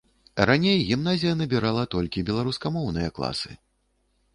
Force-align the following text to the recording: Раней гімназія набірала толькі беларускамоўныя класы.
Раней 0.49 0.79
гімназія 0.87 1.33
набірала 1.43 1.83
толькі 1.95 2.27
беларускамоўныя 2.33 3.09
класы. 3.21 3.51